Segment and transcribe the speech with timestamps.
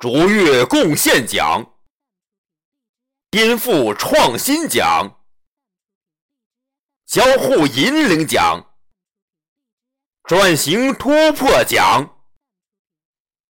[0.00, 1.74] 卓越贡献奖。
[3.30, 5.20] 颠覆创新奖。
[7.04, 8.78] 交互引领奖。
[10.24, 12.19] 转型突破奖。